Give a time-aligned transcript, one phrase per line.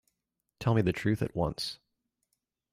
[0.59, 1.77] Tell me the truth at once.